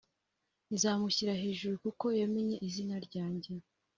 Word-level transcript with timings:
nzamushyira 0.73 1.33
hejuru 1.43 1.73
kuko 1.83 2.05
yamenye 2.19 2.55
izina 2.67 2.95
ryanjye. 3.05 3.51